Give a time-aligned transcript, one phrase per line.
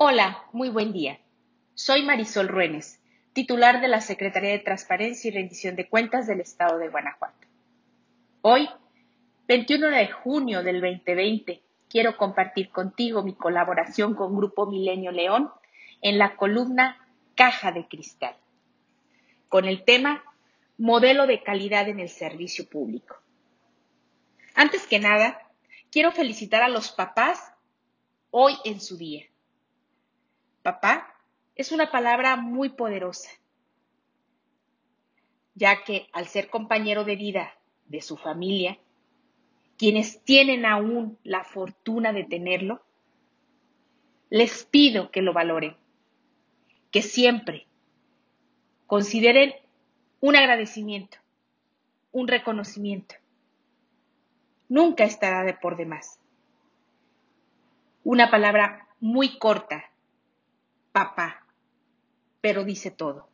[0.00, 1.18] Hola, muy buen día.
[1.74, 3.00] Soy Marisol Ruénes,
[3.32, 7.48] titular de la Secretaría de Transparencia y Rendición de Cuentas del Estado de Guanajuato.
[8.42, 8.68] Hoy,
[9.48, 15.50] 21 de junio del 2020, quiero compartir contigo mi colaboración con Grupo Milenio León
[16.00, 17.04] en la columna
[17.34, 18.36] Caja de Cristal,
[19.48, 20.22] con el tema
[20.76, 23.16] Modelo de calidad en el servicio público.
[24.54, 25.50] Antes que nada,
[25.90, 27.52] quiero felicitar a los papás
[28.30, 29.27] hoy en su día
[30.68, 31.14] Papá
[31.54, 33.30] es una palabra muy poderosa,
[35.54, 37.54] ya que al ser compañero de vida
[37.86, 38.78] de su familia,
[39.78, 42.82] quienes tienen aún la fortuna de tenerlo,
[44.28, 45.74] les pido que lo valoren,
[46.90, 47.66] que siempre
[48.86, 49.54] consideren
[50.20, 51.16] un agradecimiento,
[52.12, 53.14] un reconocimiento.
[54.68, 56.20] Nunca estará de por demás.
[58.04, 59.88] Una palabra muy corta
[60.98, 61.46] papá,
[62.40, 63.28] pero dice todo.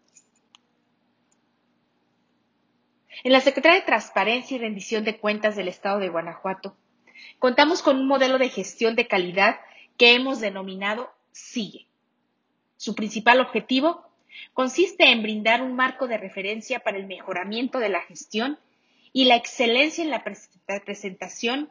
[3.23, 6.77] En la Secretaría de Transparencia y Rendición de Cuentas del Estado de Guanajuato,
[7.39, 9.61] contamos con un modelo de gestión de calidad
[9.97, 11.87] que hemos denominado SIGUE.
[12.77, 14.11] Su principal objetivo
[14.53, 18.59] consiste en brindar un marco de referencia para el mejoramiento de la gestión
[19.15, 20.23] y la excelencia en la
[20.85, 21.71] presentación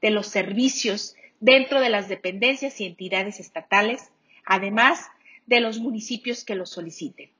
[0.00, 4.10] de los servicios dentro de las dependencias y entidades estatales
[4.48, 5.10] además
[5.48, 7.30] de los municipios que lo soliciten.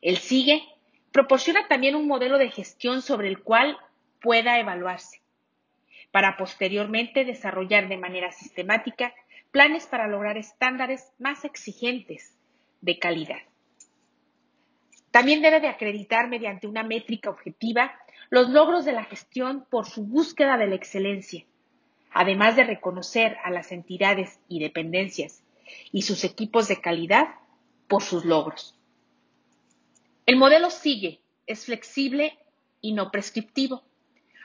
[0.00, 0.62] El SIGUE
[1.12, 3.76] proporciona también un modelo de gestión sobre el cual
[4.22, 5.20] pueda evaluarse,
[6.10, 9.14] para posteriormente desarrollar de manera sistemática
[9.50, 12.34] planes para lograr estándares más exigentes
[12.80, 13.42] de calidad.
[15.10, 17.94] También debe de acreditar mediante una métrica objetiva
[18.30, 21.44] los logros de la gestión por su búsqueda de la excelencia,
[22.10, 25.43] además de reconocer a las entidades y dependencias
[25.92, 27.28] y sus equipos de calidad
[27.88, 28.74] por sus logros.
[30.26, 32.38] El modelo sigue, es flexible
[32.80, 33.84] y no prescriptivo,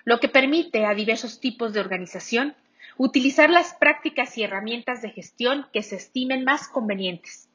[0.03, 2.55] lo que permite a diversos tipos de organización
[2.97, 7.49] utilizar las prácticas y herramientas de gestión que se estimen más convenientes,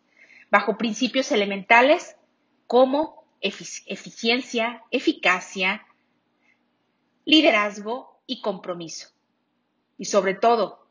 [0.51, 2.17] bajo principios elementales
[2.67, 5.87] como eficiencia, eficacia,
[7.27, 9.09] liderazgo y compromiso.
[9.99, 10.87] Y sobre todo,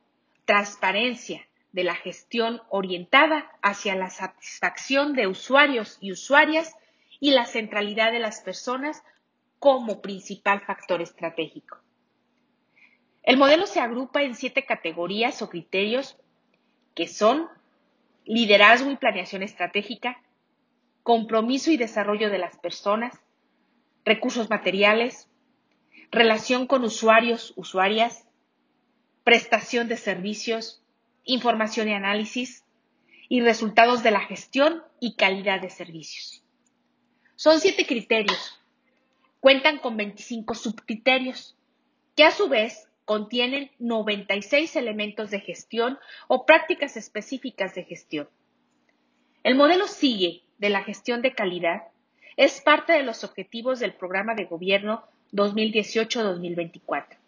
[0.46, 6.76] transparencia, de la gestión orientada hacia la satisfacción de usuarios y usuarias
[7.20, 9.04] y la centralidad de las personas
[9.60, 11.78] como principal factor estratégico.
[13.24, 16.18] El modelo se agrupa en siete categorías o criterios
[16.94, 17.50] que son
[18.26, 20.22] liderazgo y planeación estratégica,
[21.02, 23.20] compromiso y desarrollo de las personas,
[24.06, 25.28] recursos materiales,
[26.12, 28.28] relación con usuarios, usuarias,
[29.24, 30.83] prestación de servicios,
[31.26, 32.64] información y análisis
[33.30, 36.44] y resultados de la gestión y calidad de servicios.
[37.36, 38.60] Son siete criterios.
[39.40, 41.56] Cuentan con 25 subcriterios,
[42.16, 48.30] que a su vez contienen 96 elementos de gestión o prácticas específicas de gestión.
[49.44, 51.84] El modelo sigue de la gestión de calidad
[52.38, 55.04] es parte de los objetivos del programa de gobierno
[55.34, 57.23] 2018-2024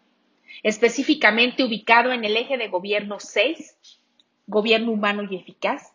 [0.62, 3.78] específicamente ubicado en el eje de gobierno 6,
[4.46, 5.92] gobierno humano y eficaz,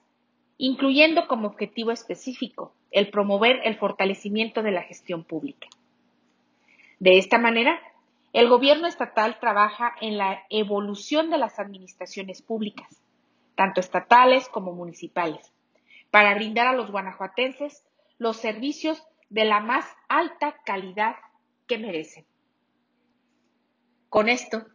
[0.57, 5.67] incluyendo como objetivo específico el promover el fortalecimiento de la gestión pública.
[6.99, 7.79] De esta manera,
[8.33, 13.01] el gobierno estatal trabaja en la evolución de las administraciones públicas,
[13.55, 15.51] tanto estatales como municipales,
[16.11, 17.83] para brindar a los guanajuatenses
[18.19, 21.15] los servicios de la más alta calidad
[21.67, 22.25] que merecen.
[24.11, 24.65] Con esto,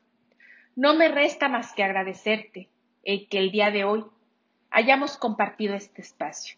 [0.76, 2.70] no me resta más que agradecerte
[3.04, 4.02] el que el día de hoy
[4.70, 6.56] hayamos compartido este espacio.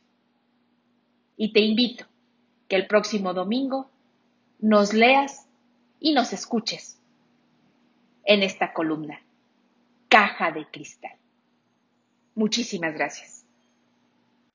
[1.36, 2.06] Y te invito
[2.68, 3.90] que el próximo domingo
[4.60, 5.48] nos leas
[5.98, 7.00] y nos escuches
[8.24, 9.22] en esta columna,
[10.08, 11.16] Caja de Cristal.
[12.36, 13.37] Muchísimas gracias.